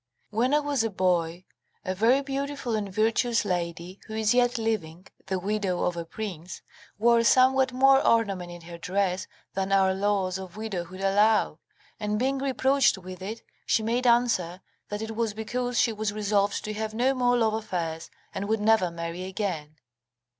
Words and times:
When 0.31 0.51
I 0.55 0.59
was 0.59 0.83
a 0.83 0.89
boy, 0.89 1.45
a 1.85 1.93
very 1.93 2.23
beautiful 2.23 2.73
and 2.75 2.91
virtuous 2.91 3.45
lady, 3.45 3.99
who 4.07 4.15
is 4.15 4.33
yet 4.33 4.57
living, 4.57 5.05
the 5.27 5.37
widow 5.37 5.83
of 5.83 5.95
a 5.95 6.05
prince, 6.05 6.63
wore 6.97 7.23
somewhat 7.23 7.71
more 7.71 8.03
ornament 8.03 8.49
in 8.51 8.61
her 8.61 8.79
dress 8.79 9.27
than 9.53 9.71
our 9.71 9.93
laws 9.93 10.39
of 10.39 10.57
widowhood 10.57 11.01
allow, 11.01 11.59
and 11.99 12.17
being 12.17 12.39
reproached 12.39 12.97
with 12.97 13.21
it, 13.21 13.43
she 13.67 13.83
made 13.83 14.07
answer 14.07 14.61
that 14.89 15.03
it 15.03 15.15
was 15.15 15.35
because 15.35 15.79
she 15.79 15.93
was 15.93 16.11
resolved 16.11 16.65
to 16.65 16.73
have 16.73 16.95
no 16.95 17.13
more 17.13 17.37
love 17.37 17.53
affairs, 17.53 18.09
and 18.33 18.47
would 18.49 18.59
never 18.59 18.89
marry 18.89 19.25
again. 19.25 19.75